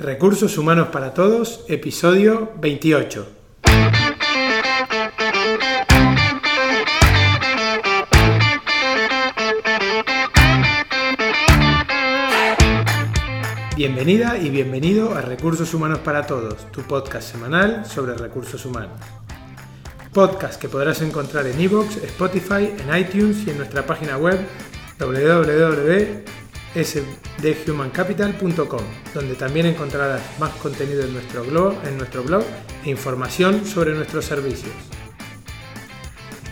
[0.00, 3.26] Recursos Humanos para Todos, episodio 28.
[13.74, 19.00] Bienvenida y bienvenido a Recursos Humanos para Todos, tu podcast semanal sobre recursos humanos.
[20.12, 24.38] Podcast que podrás encontrar en iVoox, Spotify, en iTunes y en nuestra página web
[26.74, 28.82] www.sdhumancapital.com,
[29.14, 32.44] donde también encontrarás más contenido en nuestro blog, en nuestro blog
[32.84, 34.72] e información sobre nuestros servicios.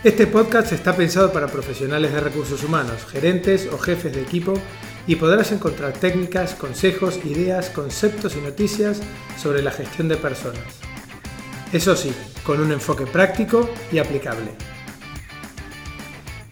[0.03, 4.53] Este podcast está pensado para profesionales de recursos humanos, gerentes o jefes de equipo
[5.07, 9.01] y podrás encontrar técnicas, consejos, ideas, conceptos y noticias
[9.41, 10.63] sobre la gestión de personas.
[11.73, 12.13] Eso sí,
[12.43, 14.51] con un enfoque práctico y aplicable.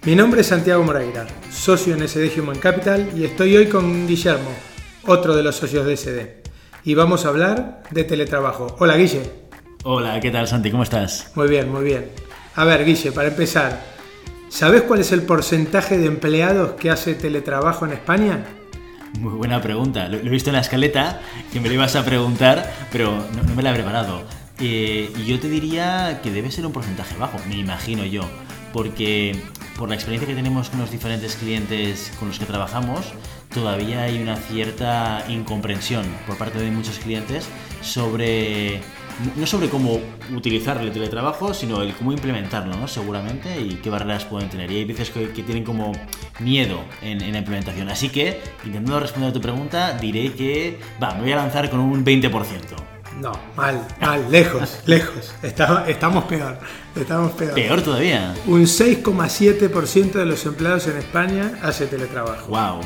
[0.04, 4.52] Mi nombre es Santiago Moreira, socio en SD Human Capital y estoy hoy con Guillermo,
[5.06, 6.44] otro de los socios de SD.
[6.84, 8.76] Y vamos a hablar de teletrabajo.
[8.78, 9.24] Hola Guille.
[9.84, 10.70] Hola, ¿qué tal Santi?
[10.70, 11.32] ¿Cómo estás?
[11.36, 12.10] Muy bien, muy bien.
[12.56, 13.82] A ver Guille, para empezar,
[14.50, 18.46] ¿sabes cuál es el porcentaje de empleados que hace teletrabajo en España?
[19.20, 20.08] Muy buena pregunta.
[20.10, 23.64] Lo, he visto en la escaleta, que me lo ibas a preguntar, pero no, me
[23.64, 24.24] la he preparado.
[24.60, 28.22] Eh, y yo te diría que debe ser un porcentaje bajo, me imagino yo,
[28.72, 29.36] porque
[29.78, 33.14] por la experiencia que tenemos con los diferentes clientes con los que trabajamos,
[33.54, 37.48] todavía hay una cierta incomprensión por parte de muchos clientes
[37.82, 38.82] sobre
[39.38, 40.00] no sobre cómo
[40.36, 42.88] utilizar el teletrabajo, sino el cómo implementarlo, ¿no?
[42.88, 44.70] Seguramente, y qué barreras pueden tener.
[44.72, 45.94] Y hay veces que, tienen como
[46.40, 47.90] miedo en, la implementación.
[47.90, 51.80] Así que, intentando responder a tu pregunta, diré que, va, me voy a lanzar con
[51.80, 52.95] un 20%.
[53.20, 55.34] No, mal, mal, lejos, lejos.
[55.42, 56.58] estamos peor,
[56.96, 57.54] estamos peor.
[57.54, 58.34] Peor todavía.
[58.46, 62.48] Un 6,7% de los empleados en España hace teletrabajo.
[62.48, 62.82] Wow.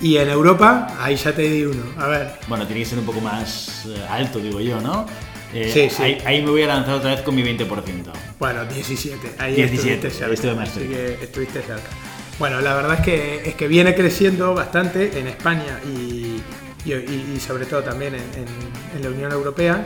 [0.00, 1.82] Y en Europa, ahí ya te di uno.
[1.98, 2.32] A ver.
[2.48, 5.06] Bueno, tiene que ser un poco más eh, alto, digo yo, ¿no?
[5.52, 6.18] Eh, sí, sí.
[6.24, 7.66] Ahí, me voy a lanzar otra vez con mi 20%.
[8.38, 9.34] Bueno, 17.
[9.38, 11.88] Ahí 17, estuviste más Así que estuviste cerca.
[12.38, 16.40] Bueno, la verdad es que, es que viene creciendo bastante en España y,
[16.84, 19.84] y, sobre todo también en, la Unión Europea.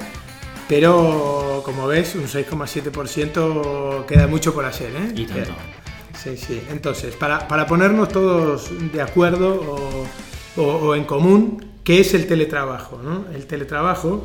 [0.68, 4.90] Pero como ves, un 6,7% queda mucho por hacer.
[4.96, 5.12] ¿eh?
[5.14, 5.52] Y tanto.
[6.20, 6.60] Sí, sí.
[6.70, 10.06] Entonces, para, para ponernos todos de acuerdo
[10.56, 13.00] o, o, en común, ¿qué es el teletrabajo?
[13.02, 13.26] ¿no?
[13.32, 14.24] El teletrabajo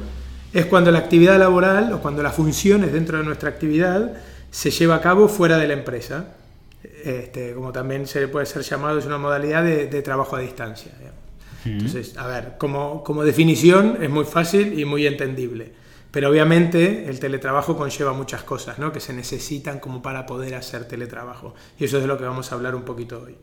[0.52, 4.14] es cuando la actividad laboral o cuando las funciones dentro de nuestra actividad
[4.50, 6.36] se lleva a cabo fuera de la empresa.
[7.04, 10.92] Este, como también se puede ser llamado, es una modalidad de, de trabajo a distancia.
[11.66, 15.74] Entonces, a ver, como, como definición es muy fácil y muy entendible.
[16.12, 18.92] Pero obviamente el teletrabajo conlleva muchas cosas ¿no?
[18.92, 21.56] que se necesitan como para poder hacer teletrabajo.
[21.80, 23.38] Y eso es de lo que vamos a hablar un poquito hoy.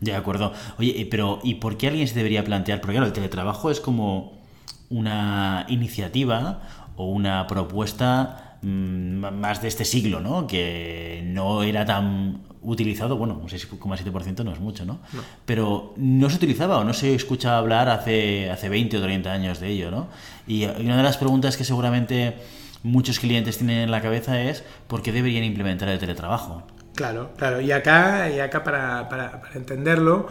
[0.00, 0.52] De acuerdo.
[0.78, 2.80] Oye, pero ¿y por qué alguien se debería plantear?
[2.80, 4.40] Porque claro, el teletrabajo es como
[4.88, 6.62] una iniciativa
[6.96, 10.46] o una propuesta mm, más de este siglo, ¿no?
[10.46, 15.00] Que no era tan utilizado, bueno, un 6,7% no es mucho, ¿no?
[15.46, 19.60] Pero no se utilizaba o no se escucha hablar hace, hace 20 o 30 años
[19.60, 20.08] de ello, ¿no?
[20.46, 22.36] Y una de las preguntas que seguramente
[22.82, 26.62] muchos clientes tienen en la cabeza es ¿por qué deberían implementar el teletrabajo?
[26.94, 27.60] Claro, claro.
[27.60, 30.28] Y acá, y acá para, para, para entenderlo,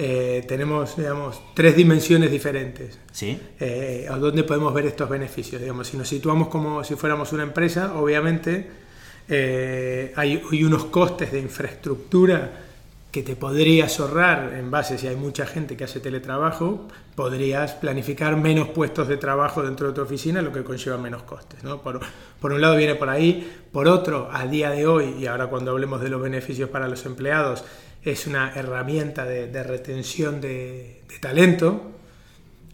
[0.00, 3.00] eh, tenemos, digamos, tres dimensiones diferentes.
[3.10, 3.36] ¿Sí?
[3.58, 5.60] Eh, a donde podemos ver estos beneficios.
[5.60, 8.70] Digamos, si nos situamos como si fuéramos una empresa, obviamente
[9.28, 12.64] eh, hay, unos costes de infraestructura
[13.10, 18.36] que te podrías ahorrar en base, si hay mucha gente que hace teletrabajo, podrías planificar
[18.36, 21.64] menos puestos de trabajo dentro de tu oficina, lo que conlleva menos costes.
[21.64, 21.82] ¿no?
[21.82, 21.98] Por,
[22.38, 25.72] por, un lado viene por ahí, por otro, a día de hoy, y ahora cuando
[25.72, 27.64] hablemos de los beneficios para los empleados,
[28.12, 31.92] es una herramienta de, retención de, talento,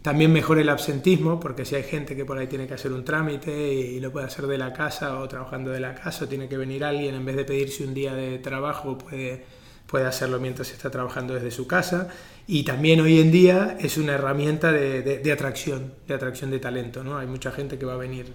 [0.03, 3.05] también mejora el absentismo, porque si hay gente que por ahí tiene que hacer un
[3.05, 6.57] trámite y, lo puede hacer de la casa o trabajando de la casa, tiene que
[6.57, 9.45] venir alguien en vez de pedirse un día de trabajo, puede,
[9.87, 12.09] puede hacerlo mientras está trabajando desde su casa.
[12.47, 17.03] Y también hoy en día es una herramienta de, de, atracción, de atracción de talento.
[17.03, 17.17] ¿no?
[17.17, 18.27] Hay mucha gente que va a venir,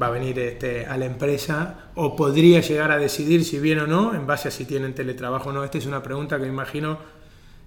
[0.00, 3.86] va a, venir este, a la empresa o podría llegar a decidir si viene o
[3.86, 5.64] no en base a si tienen teletrabajo o no.
[5.64, 6.98] Esta es una pregunta que imagino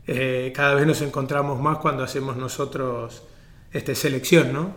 [0.08, 3.24] eh, cada vez nos encontramos más cuando hacemos nosotros
[3.72, 4.74] este, selección, ¿no?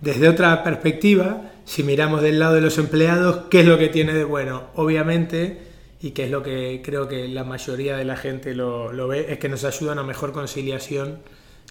[0.00, 4.12] Desde otra perspectiva, si miramos del lado de los empleados, ¿qué es lo que tiene
[4.12, 4.64] de bueno?
[4.74, 5.62] Obviamente,
[6.00, 9.38] y que es lo que creo que la mayoría de la gente lo, ve, es
[9.38, 11.20] que nos ayuda a una mejor conciliación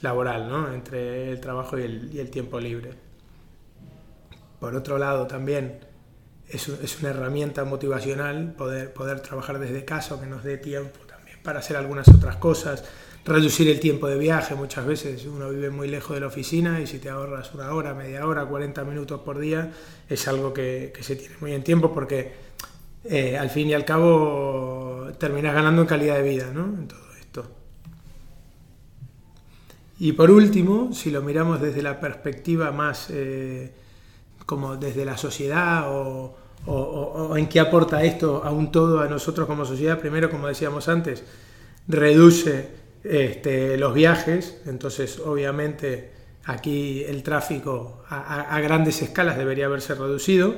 [0.02, 0.74] laboral, ¿no?
[0.74, 2.96] Entre el trabajo y el, tiempo libre.
[4.64, 5.80] Por otro lado, también
[6.48, 6.70] es,
[7.02, 11.02] una herramienta motivacional poder, poder trabajar desde casa, que nos dé tiempo
[11.44, 12.86] para hacer algunas otras cosas,
[13.26, 16.88] reducir el tiempo de viaje, muchas veces uno vive muy lejos de la oficina y
[16.88, 19.70] si te ahorras una hora, media hora, 40 minutos por día,
[20.08, 22.32] es algo que, se tiene muy en tiempo porque
[23.04, 26.68] eh, al fin y al cabo terminas ganando en calidad de vida ¿no?
[26.68, 27.52] en todo esto.
[30.00, 33.83] Y por último, si lo miramos desde la perspectiva más eh,
[34.46, 36.38] como desde la sociedad o,
[37.36, 41.24] en qué aporta esto a un todo a nosotros como sociedad, primero, como decíamos antes,
[41.88, 42.70] reduce
[43.04, 46.12] este, los viajes, entonces obviamente
[46.46, 50.56] aquí el tráfico a, grandes escalas debería haberse reducido.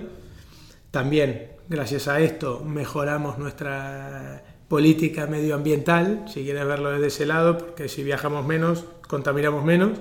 [0.92, 7.90] También, gracias a esto, mejoramos nuestra política medioambiental, si quieres verlo desde ese lado, porque
[7.90, 9.92] si viajamos menos, contaminamos menos.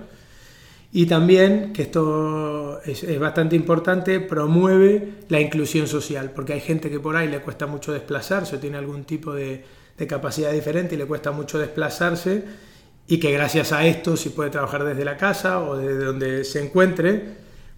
[0.97, 7.01] Y también, que esto es, bastante importante, promueve la inclusión social, porque hay gente que
[7.01, 9.65] por ahí le cuesta mucho desplazarse o tiene algún tipo de,
[10.09, 12.45] capacidad diferente y le cuesta mucho desplazarse
[13.09, 16.65] y que gracias a esto, si puede trabajar desde la casa o desde donde se
[16.65, 17.25] encuentre,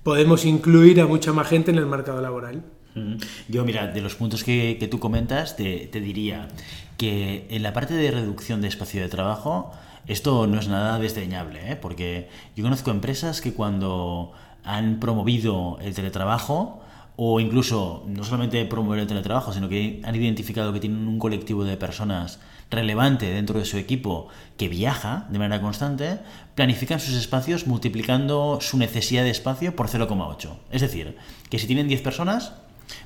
[0.03, 2.65] podemos incluir a mucha más gente en el mercado laboral.
[3.49, 6.49] Yo, mira, de los puntos que, que tú comentas, te, te, diría
[6.99, 9.73] que en la parte de reducción de espacio de trabajo,
[10.07, 11.77] esto no es nada desdeñable, ¿eh?
[11.77, 14.33] porque yo conozco empresas que cuando
[14.65, 16.83] han promovido el teletrabajo,
[17.17, 21.65] o incluso no solamente promover el teletrabajo, sino que han identificado que tienen un colectivo
[21.65, 22.39] de personas
[22.71, 26.19] relevante dentro de su equipo que viaja de manera constante,
[26.55, 30.51] planifican sus espacios multiplicando su necesidad de espacio por 0,8.
[30.71, 31.17] Es decir,
[31.49, 32.53] que si tienen 10 personas,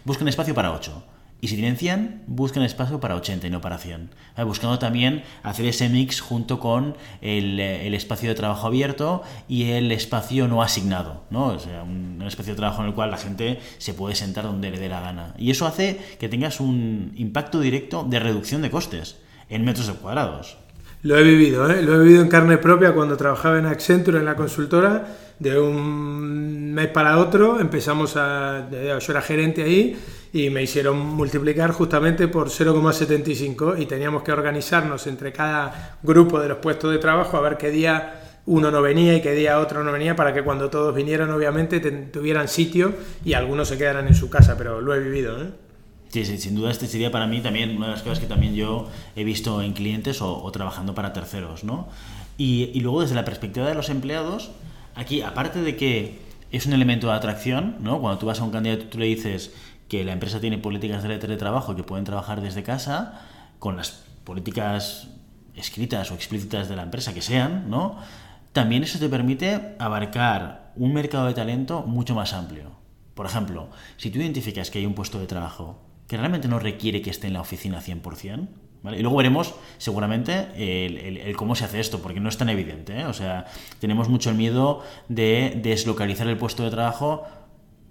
[0.05, 1.03] buscan espacio para 8
[1.41, 4.11] y si tienen 100, buscan espacio para 80 y no para 100.
[4.45, 9.91] Buscando también hacer ese mix junto con el, el, espacio de trabajo abierto y el
[9.91, 11.47] espacio no asignado, ¿no?
[11.47, 14.71] O sea, un, espacio de trabajo en el cual la gente se puede sentar donde
[14.71, 15.35] le dé la gana.
[15.39, 19.17] Y eso hace que tengas un impacto directo de reducción de costes
[19.49, 20.59] en metros cuadrados.
[21.03, 21.83] Lo he vivido, ¿eh?
[21.83, 25.07] lo he vivido en carne propia cuando trabajaba en Accenture, en la consultora.
[25.39, 28.69] De un mes para otro empezamos a.
[28.71, 29.97] Yo era gerente ahí
[30.33, 36.49] y me hicieron multiplicar justamente por 0,75 y teníamos que organizarnos entre cada grupo de
[36.49, 39.85] los puestos de trabajo a ver qué día uno no venía y qué día otro
[39.85, 42.95] no venía para que cuando todos vinieran obviamente tuvieran sitio
[43.25, 45.43] y algunos se quedaran en su casa, pero lo he vivido.
[45.43, 45.51] ¿eh?
[46.09, 48.55] Sí, sí, sin duda este sería para mí también una de las cosas que también
[48.55, 51.89] yo he visto en clientes o, trabajando para terceros, ¿no?
[52.39, 54.51] Y, y luego desde la perspectiva de los empleados,
[54.95, 58.01] aquí aparte de que es un elemento de atracción, ¿no?
[58.01, 59.53] Cuando tú vas a un candidato tú le dices
[59.91, 63.21] que la empresa tiene políticas de teletrabajo que pueden trabajar desde casa
[63.59, 65.09] con las políticas
[65.57, 67.97] escritas o explícitas de la empresa que sean, ¿no?
[68.53, 72.71] También eso te permite abarcar un mercado de talento mucho más amplio.
[73.15, 77.03] Por ejemplo, si tú identificas que hay un puesto de trabajo que realmente no requiere
[77.03, 78.49] que esté en la oficina 100%,
[78.85, 78.99] ¿vale?
[78.99, 83.01] Y luego veremos seguramente el, cómo se hace esto, porque no es tan evidente.
[83.01, 83.07] ¿eh?
[83.07, 83.47] O sea,
[83.81, 87.27] tenemos mucho el miedo de deslocalizar el puesto de trabajo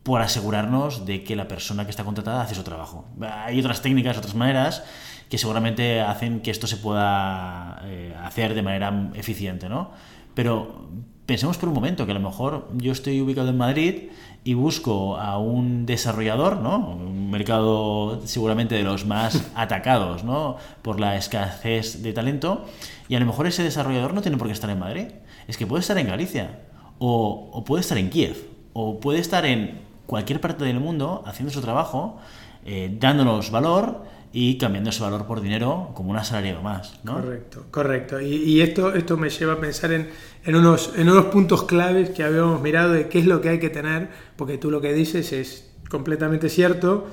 [0.10, 3.06] por asegurarnos de que la persona que está contratada hace su trabajo.
[3.22, 4.84] Hay otras técnicas, otras maneras
[5.30, 9.92] que seguramente hacen que esto se pueda eh, hacer de manera eficiente, ¿no?
[10.34, 10.90] Pero
[11.28, 14.10] pensemos por un momento que a lo mejor yo estoy ubicado en Madrid
[14.44, 16.90] y busco a un desarrollador, ¿no?
[16.90, 20.58] Un mercado seguramente de los más atacados, ¿no?
[20.82, 22.66] Por la escasez de talento
[23.08, 25.06] y a lo mejor ese desarrollador no tiene por qué estar en Madrid,
[25.48, 26.62] es que puede estar en Galicia
[26.98, 28.38] o, o puede estar en Kiev
[28.74, 32.20] o puede estar en cualquier parte del mundo haciendo su trabajo,
[32.66, 37.00] eh, dándonos valor y cambiando ese valor por dinero como un asalariado más.
[37.04, 37.14] ¿no?
[37.14, 38.20] Correcto, correcto.
[38.20, 40.10] Y, esto, esto me lleva a pensar en,
[40.46, 43.60] en, unos, en unos puntos claves que habíamos mirado de qué es lo que hay
[43.60, 47.08] que tener, porque tú lo que dices es completamente cierto,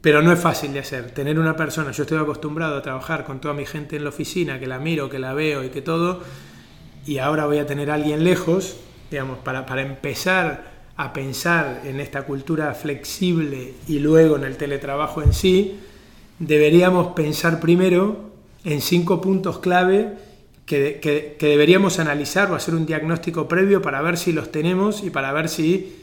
[0.00, 1.10] pero no es fácil de hacer.
[1.10, 4.58] Tener una persona, yo estoy acostumbrado a trabajar con toda mi gente en la oficina,
[4.58, 6.22] que la miro, que la veo y que todo,
[7.04, 8.78] y ahora voy a tener a alguien lejos,
[9.10, 15.22] digamos, para, para empezar a pensar en esta cultura flexible y luego en el teletrabajo
[15.22, 15.80] en sí,
[16.38, 18.32] deberíamos pensar primero
[18.64, 20.12] en cinco puntos clave
[20.66, 25.32] que, deberíamos analizar o hacer un diagnóstico previo para ver si los tenemos y para
[25.32, 25.96] ver si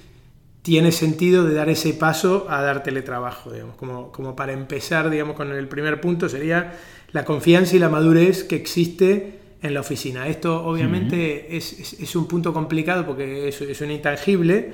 [0.64, 5.36] tiene sentido de dar ese paso a dar teletrabajo, digamos, como, como para empezar, digamos,
[5.36, 6.74] con el primer punto sería
[7.12, 10.28] la confianza y la madurez que existe en la oficina.
[10.28, 14.74] Esto obviamente es, un punto complicado porque es, es un intangible,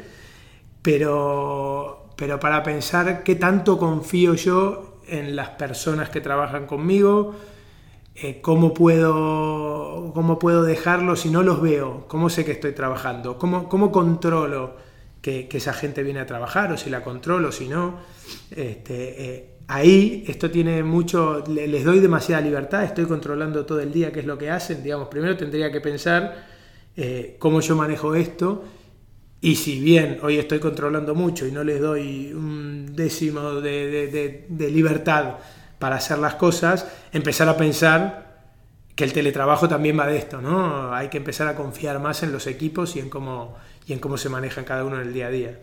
[0.81, 7.35] pero, pero para pensar qué tanto confío yo en las personas que trabajan conmigo,
[8.15, 13.37] eh, cómo, puedo, cómo puedo dejarlo si no los veo, cómo sé que estoy trabajando,
[13.37, 14.75] cómo, cómo controlo
[15.21, 17.95] que, esa gente viene a trabajar o si la controlo, si no.
[18.51, 24.11] Este, eh, ahí esto tiene mucho, les doy demasiada libertad, estoy controlando todo el día
[24.11, 26.45] qué es lo que hacen, digamos, primero tendría que pensar
[26.95, 28.63] eh, cómo yo manejo esto
[29.41, 35.37] y si bien hoy estoy controlando mucho y no les doy un décimo de, libertad
[35.79, 38.43] para hacer las cosas, empezar a pensar
[38.95, 40.93] que el teletrabajo también va de esto, ¿no?
[40.93, 44.17] Hay que empezar a confiar más en los equipos y en cómo, y en cómo
[44.17, 45.59] se manejan cada uno en el día a día.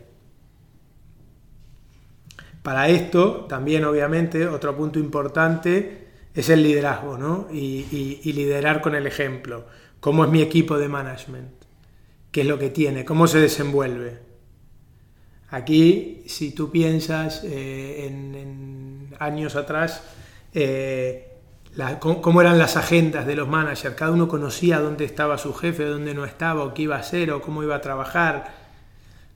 [2.63, 7.47] Para esto, también obviamente, otro punto importante es el liderazgo, ¿no?
[7.51, 9.65] Y, liderar con el ejemplo.
[9.99, 11.61] ¿Cómo es mi equipo de management?
[12.31, 14.19] qué es lo que tiene, cómo se desenvuelve.
[15.49, 20.01] Aquí, si tú piensas eh, en, años atrás,
[20.53, 21.27] eh,
[21.99, 26.13] cómo eran las agendas de los managers, cada uno conocía dónde estaba su jefe, dónde
[26.13, 28.53] no estaba, o qué iba a hacer, o cómo iba a trabajar.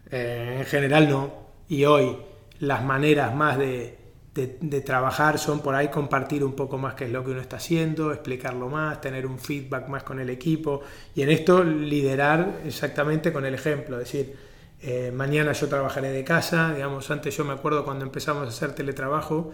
[0.10, 1.34] Eh, en general no.
[1.68, 2.16] Y hoy
[2.60, 3.98] las maneras más de,
[4.36, 7.56] de, trabajar son por ahí compartir un poco más qué es lo que uno está
[7.56, 10.82] haciendo, explicarlo más, tener un feedback más con el equipo
[11.16, 14.36] y en esto liderar exactamente con el ejemplo, es decir,
[14.82, 18.76] eh, mañana yo trabajaré de casa, digamos, antes yo me acuerdo cuando empezamos a hacer
[18.76, 19.54] teletrabajo,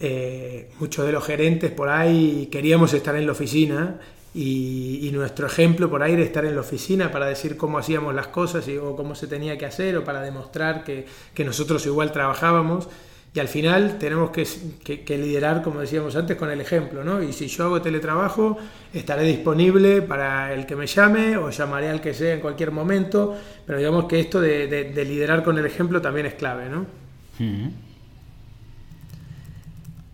[0.00, 4.00] eh, muchos de los gerentes por ahí queríamos estar en la oficina
[4.34, 8.28] y, nuestro ejemplo por ahí era estar en la oficina para decir cómo hacíamos las
[8.28, 11.06] cosas o cómo se tenía que hacer o para demostrar que,
[11.44, 12.88] nosotros igual trabajábamos.
[13.34, 17.22] Y al final tenemos que, liderar, como decíamos antes, con el ejemplo, ¿no?
[17.22, 18.58] Y si yo hago teletrabajo,
[18.92, 23.34] estaré disponible para el que me llame o llamaré al que sea en cualquier momento,
[23.66, 26.86] pero digamos que esto de, liderar con el ejemplo también es clave, ¿no?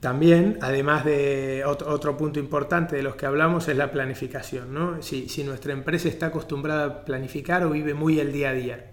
[0.01, 5.03] También, además de otro, punto importante de los que hablamos, es la planificación, ¿no?
[5.03, 8.85] Si, si nuestra empresa está acostumbrada a planificar o vive muy el día a día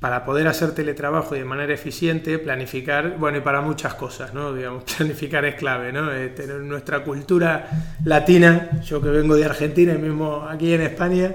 [0.00, 4.54] para poder hacer teletrabajo de manera eficiente, planificar, bueno, y para muchas cosas, ¿no?
[4.54, 6.08] Digamos, planificar es clave, ¿no?
[6.08, 7.68] Tener nuestra cultura
[8.04, 11.34] latina, yo que vengo de Argentina y mismo aquí en España,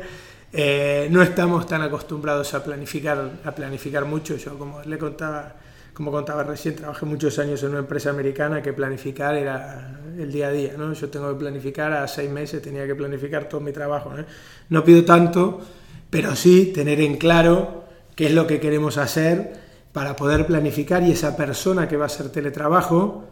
[0.51, 4.35] eh, no estamos tan acostumbrados a planificar, a planificar mucho.
[4.35, 5.53] Yo, como le contaba,
[5.95, 10.49] como contaba recién, trabajé muchos años en una empresa americana que planificar era el día
[10.49, 10.91] a día, ¿no?
[10.91, 14.25] Yo tengo que planificar a seis meses, tenía que planificar todo mi trabajo, ¿no?
[14.69, 15.61] No pido tanto,
[16.09, 19.53] pero sí tener en claro qué es lo que queremos hacer
[19.93, 23.23] para poder planificar y esa persona que va a hacer teletrabajo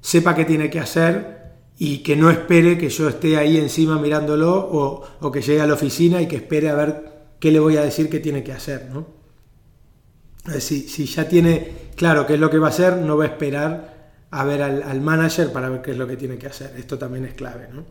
[0.00, 1.42] sepa qué tiene que hacer
[1.76, 5.74] y que no espere que yo esté ahí encima mirándolo o, que llegue a la
[5.74, 8.88] oficina y que espere a ver qué le voy a decir que tiene que hacer.
[8.92, 9.21] ¿no?
[10.58, 13.28] Si, si, ya tiene claro qué es lo que va a hacer, no va a
[13.28, 16.74] esperar a ver al, manager para ver qué es lo que tiene que hacer.
[16.76, 17.68] Esto también es clave.
[17.72, 17.84] ¿no?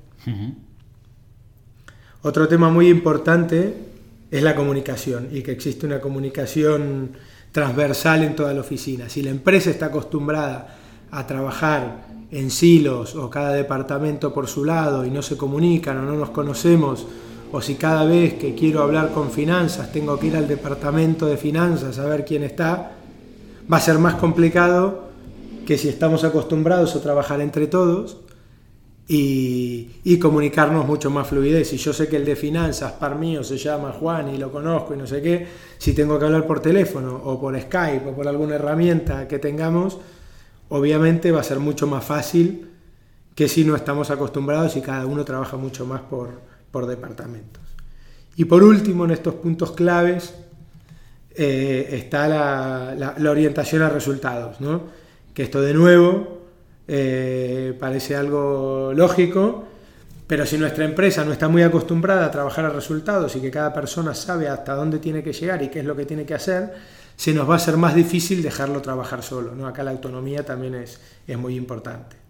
[2.24, 3.74] Otro tema muy importante
[4.30, 7.12] es la comunicación y que existe una comunicación
[7.52, 9.08] transversal en toda la oficina.
[9.08, 10.78] Si la empresa está acostumbrada
[11.12, 16.02] a trabajar en silos o cada departamento por su lado y no se comunican o
[16.04, 17.06] no nos conocemos,
[17.52, 21.38] o si cada vez que quiero hablar con finanzas tengo que ir al departamento de
[21.38, 22.94] finanzas a ver quién está,
[23.72, 25.10] va a ser más complicado
[25.66, 28.18] que si estamos acostumbrados a trabajar entre todos
[29.08, 31.74] y, comunicarnos mucho más fluidez.
[31.74, 34.94] Y yo sé que el de finanzas, par mío, se llama Juan y lo conozco
[34.94, 38.28] y no sé qué, si tengo que hablar por teléfono o por Skype o por
[38.28, 39.98] alguna herramienta que tengamos,
[40.70, 42.70] obviamente va a ser mucho más fácil
[43.36, 47.62] que si no estamos acostumbrados y cada uno trabaja mucho más por, por departamentos.
[48.36, 50.34] Y por último, en estos puntos claves,
[51.36, 54.82] eh, está la, orientación a resultados, ¿no?
[55.34, 56.42] que esto de nuevo
[56.88, 59.66] eh, parece algo lógico,
[60.28, 63.74] pero si nuestra empresa no está muy acostumbrada a trabajar a resultados y que cada
[63.74, 66.74] persona sabe hasta dónde tiene que llegar y qué es lo que tiene que hacer,
[67.16, 69.56] se nos va a ser más difícil dejarlo trabajar solo.
[69.56, 69.68] ¿no?
[69.68, 72.21] Acá la autonomía también es, es muy importante.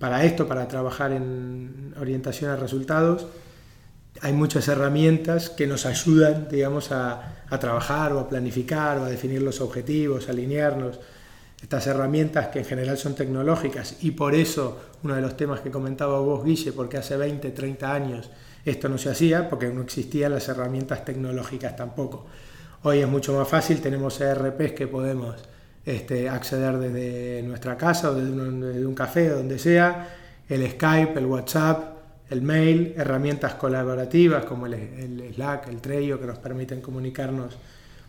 [0.00, 3.26] Para esto, para trabajar en orientación a resultados,
[4.20, 9.08] hay muchas herramientas que nos ayudan, digamos, a, a trabajar o a planificar o a
[9.08, 10.98] definir los objetivos, a alinearnos.
[11.62, 15.70] Estas herramientas que en general son tecnológicas y por eso uno de los temas que
[15.70, 18.30] comentaba vos, Guille, porque hace 20, 30 años
[18.64, 22.26] esto no se hacía, porque no existían las herramientas tecnológicas tampoco.
[22.82, 25.36] Hoy es mucho más fácil, tenemos ERPs que podemos
[25.84, 30.16] este, acceder desde nuestra casa o desde un, café o donde sea,
[30.48, 31.94] el Skype, el WhatsApp,
[32.30, 37.56] el mail, herramientas colaborativas como el, el Slack, el Trello, que nos permiten comunicarnos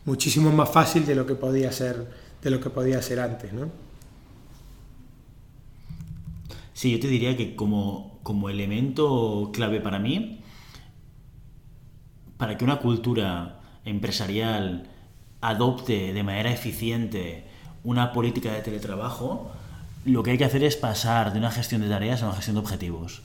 [0.06, 3.72] muchísimo más fácil de lo que podía ser de lo que podía ser antes, ¿no?
[6.74, 10.42] Sí, yo te diría que como, como elemento clave para mí,
[12.38, 14.88] para que una cultura empresarial
[15.42, 17.46] adopte de manera eficiente
[17.86, 19.52] una política de teletrabajo,
[20.04, 22.56] lo que hay que hacer es pasar de una gestión de tareas a una gestión
[22.56, 23.22] de objetivos.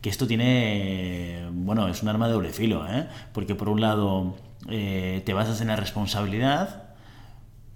[0.00, 3.06] Que esto tiene, bueno, es un arma de doble filo, ¿eh?
[3.32, 4.36] porque por un lado
[4.68, 6.84] eh, te basas en la responsabilidad,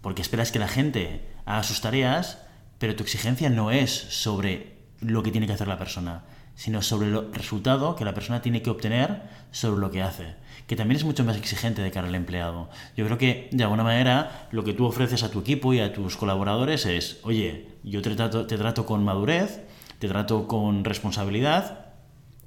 [0.00, 2.38] porque esperas que la gente haga sus tareas,
[2.78, 6.22] pero tu exigencia no es sobre lo que tiene que hacer la persona,
[6.54, 10.34] sino sobre el resultado que la persona tiene que obtener sobre lo que hace,
[10.68, 12.68] que también es mucho más exigente de cara al empleado.
[12.94, 15.94] Yo creo que, de alguna manera, lo que tú ofreces a tu equipo y a
[15.94, 19.62] tus colaboradores es, oye, yo te trato, te trato con madurez,
[19.98, 21.86] te trato con responsabilidad,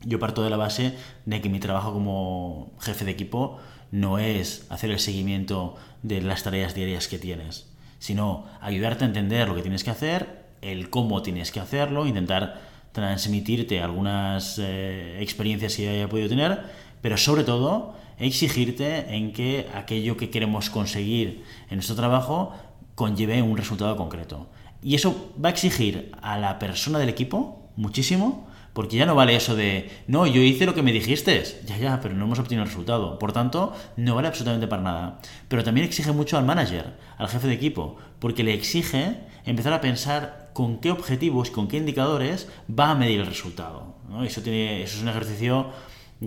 [0.04, 3.58] yo parto de la base de que mi trabajo como jefe de equipo
[3.92, 9.48] no es hacer el seguimiento de las tareas diarias que tienes, sino ayudarte a entender
[9.48, 12.62] lo que tienes que hacer, el cómo tienes que hacerlo, intentar
[12.92, 16.62] transmitirte algunas eh, experiencias que haya podido tener,
[17.02, 22.54] pero sobre todo exigirte en que aquello que queremos conseguir en nuestro trabajo
[22.96, 24.48] conlleve un resultado concreto.
[24.84, 29.36] Y eso va a exigir a la persona del equipo muchísimo, porque ya no vale
[29.36, 32.64] eso de, no, yo hice lo que me dijiste, ya, ya, pero no hemos obtenido
[32.64, 33.20] el resultado.
[33.20, 35.20] Por tanto, no vale absolutamente para nada.
[35.48, 39.82] Pero también exige mucho al manager, al jefe de equipo, porque le exige empezar a
[39.82, 43.96] pensar con qué objetivos, con qué indicadores va a medir el resultado.
[44.24, 45.68] Eso, es un ejercicio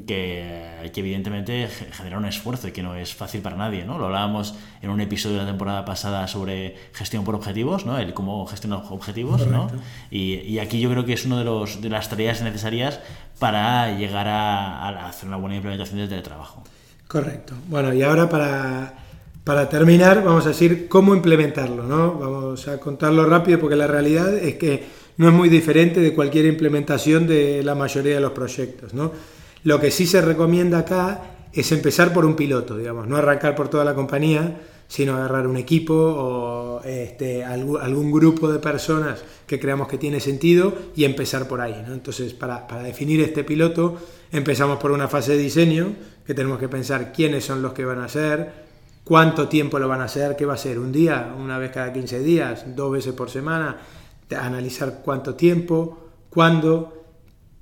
[0.07, 3.85] que, que, evidentemente genera un esfuerzo y que no es fácil para nadie.
[3.85, 3.99] ¿no?
[3.99, 7.99] Lo hablábamos en un episodio de la temporada pasada sobre gestión por objetivos, ¿no?
[7.99, 9.47] el cómo gestionar objetivos.
[9.47, 9.71] ¿no?
[10.11, 13.01] Y, y, aquí yo creo que es una de, los, de las tareas necesarias
[13.39, 16.65] para llegar a, a hacer una buena implementación del teletrabajo.
[17.07, 17.55] Correcto.
[17.69, 19.05] Bueno, y ahora para
[19.45, 22.15] para terminar, vamos a decir cómo implementarlo, ¿no?
[22.15, 24.85] Vamos a contarlo rápido porque la realidad es que
[25.19, 29.13] no es muy diferente de cualquier implementación de la mayoría de los proyectos, ¿no?
[29.65, 33.69] Lo que sí se recomienda acá es empezar por un piloto, digamos, no arrancar por
[33.69, 39.89] toda la compañía, sino agarrar un equipo o este, algún, grupo de personas que creamos
[39.89, 41.83] que tiene sentido y empezar por ahí.
[41.87, 41.95] ¿no?
[41.95, 43.97] Entonces, para, para, definir este piloto,
[44.31, 45.95] empezamos por una fase de diseño,
[46.27, 48.65] que tenemos que pensar quiénes son los que van a ser,
[49.05, 51.93] cuánto tiempo lo van a hacer, qué va a ser, un día, una vez cada
[51.93, 53.79] 15 días, dos veces por semana,
[54.37, 57.04] analizar cuánto tiempo, cuándo,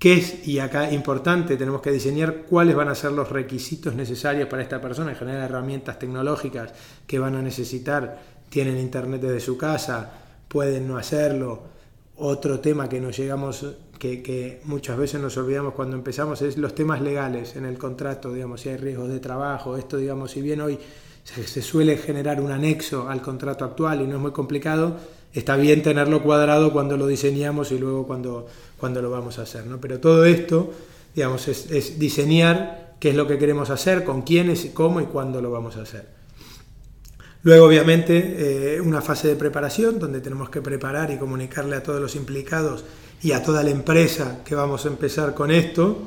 [0.03, 4.49] qué es, y acá importante, tenemos que diseñar cuáles van a ser los requisitos necesarios
[4.49, 6.73] para esta persona, en general herramientas tecnológicas
[7.07, 10.11] que van a necesitar, tienen internet desde su casa,
[10.49, 11.63] pueden no hacerlo.
[12.17, 13.65] Otro tema que nos llegamos,
[13.97, 18.63] que, muchas veces nos olvidamos cuando empezamos, es los temas legales en el contrato, digamos,
[18.63, 20.81] si hay riesgos de trabajo, esto, digamos, si bien hoy
[21.23, 24.97] se, suele generar un anexo al contrato actual y no es muy complicado,
[25.33, 28.47] está bien tenerlo cuadrado cuando lo diseñamos y luego cuando,
[28.79, 29.67] cuando lo vamos a hacer.
[29.67, 29.81] ¿no?
[29.81, 30.73] Pero todo esto,
[31.15, 35.51] digamos, es, diseñar qué es lo que queremos hacer, con quiénes, cómo y cuándo lo
[35.51, 36.07] vamos a hacer.
[37.43, 42.01] Luego, obviamente, eh, una fase de preparación donde tenemos que preparar y comunicarle a todos
[42.01, 42.85] los implicados
[43.21, 46.03] y a toda la empresa que vamos a empezar con esto.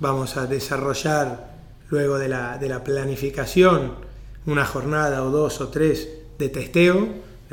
[0.00, 1.52] Vamos a desarrollar
[1.88, 4.12] luego de la, de la planificación
[4.46, 7.08] una jornada o dos o tres de testeo,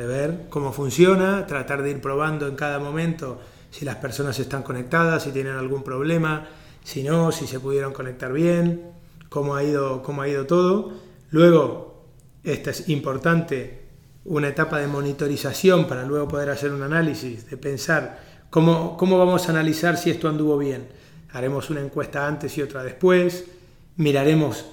[0.05, 3.39] ver cómo funciona, tratar de ir probando en cada momento
[3.71, 6.47] si las personas están conectadas, si tienen algún problema,
[6.83, 8.91] si no, si se pudieron conectar bien,
[9.29, 10.91] cómo ha ido, cómo ha ido todo.
[11.29, 12.05] Luego,
[12.43, 13.87] esta es importante,
[14.25, 19.47] una etapa de monitorización para luego poder hacer un análisis, de pensar cómo, cómo vamos
[19.47, 20.87] a analizar si esto anduvo bien.
[21.31, 23.45] Haremos una encuesta antes y otra después,
[23.97, 24.65] miraremos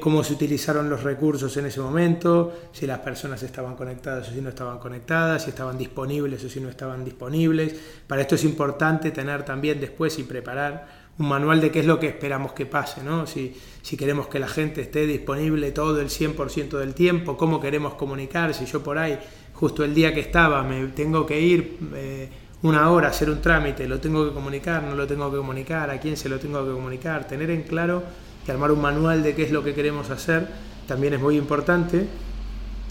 [0.00, 4.40] cómo se utilizaron los recursos en ese momento, si las personas estaban conectadas o si
[4.40, 7.76] no estaban conectadas, si estaban disponibles o si no estaban disponibles.
[8.08, 12.00] Para esto es importante tener también después y preparar un manual de qué es lo
[12.00, 13.24] que esperamos que pase, ¿no?
[13.28, 17.94] si, si queremos que la gente esté disponible todo el 100% del tiempo, cómo queremos
[17.94, 19.16] comunicar, si yo por ahí,
[19.52, 21.78] justo el día que estaba, me tengo que ir...
[21.94, 22.28] Eh,
[22.62, 25.90] una hora a hacer un trámite, lo tengo que comunicar, no lo tengo que comunicar,
[25.90, 28.04] a quién se lo tengo que comunicar, tener en claro
[28.44, 30.48] que armar un manual de qué es lo que queremos hacer
[30.86, 32.06] también es muy importante.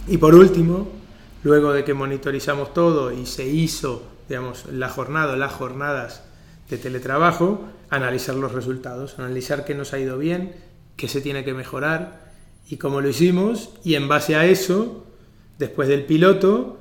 [0.08, 0.90] Y por último,
[1.44, 6.24] luego de que monitorizamos todo y se hizo, digamos, la jornada, las jornadas
[6.70, 10.56] de teletrabajo, analizar los resultados, analizar qué nos ha ido bien,
[10.96, 12.32] qué se tiene que mejorar
[12.70, 15.06] y cómo lo hicimos y en base a eso,
[15.60, 16.78] después del piloto,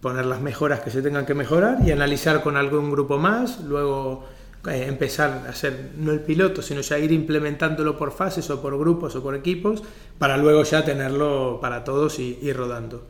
[0.00, 4.24] poner las mejoras que se tengan que mejorar y analizar con algún grupo más, luego
[4.66, 8.78] eh, empezar a hacer no el piloto, sino ya ir implementándolo por fases o por
[8.78, 9.82] grupos o por equipos
[10.18, 13.06] para luego ya tenerlo para todos y ir rodando.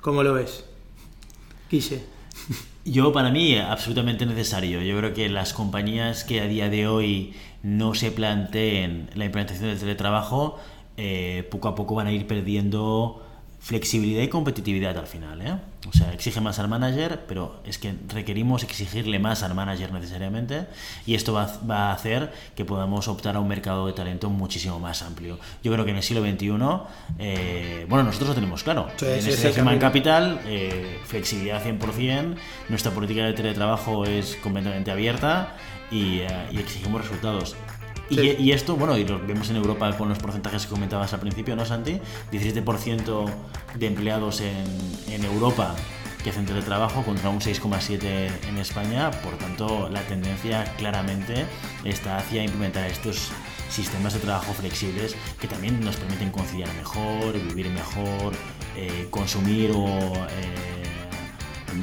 [0.00, 0.64] ¿Cómo lo ves?
[1.68, 2.04] Quise.
[2.84, 4.82] Yo, para mí, absolutamente necesario.
[4.82, 9.68] Yo creo que las compañías que a día de hoy no se planteen la implementación
[9.68, 10.58] del teletrabajo,
[10.96, 13.22] eh, poco a poco van a ir perdiendo
[13.60, 15.42] flexibilidad y competitividad al final.
[15.42, 15.54] ¿eh?
[15.88, 20.66] O sea, exige más al manager, pero es que requerimos exigirle más al manager necesariamente
[21.06, 24.78] y esto va, va, a hacer que podamos optar a un mercado de talento muchísimo
[24.80, 25.38] más amplio.
[25.62, 26.50] Yo creo que en el siglo XXI,
[27.18, 28.88] eh, bueno, nosotros lo tenemos claro.
[28.96, 29.80] Sí, en sí, este Human sí.
[29.80, 32.36] Capital, eh, flexibilidad 100%,
[32.68, 35.54] nuestra política de teletrabajo es completamente abierta
[35.90, 37.56] y, eh, y exigimos resultados.
[38.10, 38.36] Y, Sí.
[38.40, 41.54] y esto, bueno, y lo vemos en Europa con los porcentajes que comentabas al principio,
[41.56, 42.00] ¿no, Santi?
[42.32, 43.24] 17%
[43.78, 44.64] de empleados en,
[45.08, 45.74] en Europa
[46.24, 49.10] que hacen teletrabajo contra un 6,7% en España.
[49.10, 51.46] Por tanto, la tendencia claramente
[51.84, 53.30] está hacia implementar estos
[53.70, 58.34] sistemas de trabajo flexibles que también nos permiten conciliar mejor, vivir mejor,
[58.76, 59.86] eh, consumir o...
[59.86, 60.79] eh,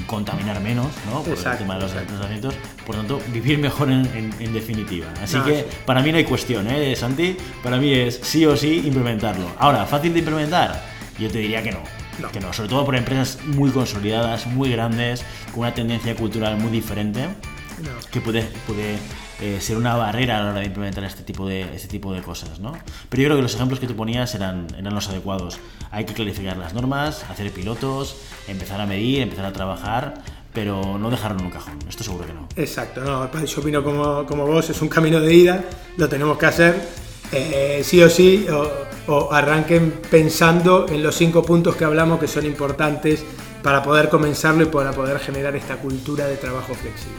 [0.06, 1.22] contaminar menos, ¿no?
[1.24, 2.12] Por Exacto, el tema de los exacto.
[2.14, 2.56] desplazamientos.
[2.86, 5.08] Por tanto, vivir mejor en, en- en definitiva.
[5.22, 5.66] Así No, que sí.
[5.86, 7.36] para mí no hay cuestión, ¿eh, Santi?
[7.64, 9.48] Para mí es sí o sí implementarlo.
[9.60, 10.84] Ahora, ¿fácil de implementar?
[11.20, 11.80] Yo te diría que no.
[12.20, 12.32] No.
[12.32, 16.72] Que no, sobre todo por empresas muy consolidadas, muy grandes, con una tendencia cultural muy
[16.72, 17.90] diferente, No.
[18.12, 18.98] que puede, puede
[19.40, 22.22] eh, ser una barrera a la hora de implementar este tipo de, este tipo de
[22.22, 22.74] cosas, ¿no?
[23.10, 25.60] Pero yo creo que los ejemplos que tú ponías eran, eran los adecuados.
[25.92, 30.16] Hay que clarificar las normas, hacer pilotos, empezar a medir, empezar a trabajar,
[30.54, 31.78] pero no dejarlo en un cajón.
[31.88, 32.48] Esto seguro que no.
[32.56, 35.64] Exacto, no, pues yo opino como, como vos, es un camino de ida,
[35.98, 38.72] lo tenemos que hacer eh, sí o sí, o,
[39.12, 43.24] o arranquen pensando en los cinco puntos que hablamos que son importantes
[43.62, 47.18] para poder comenzarlo y para poder generar esta cultura de trabajo flexible.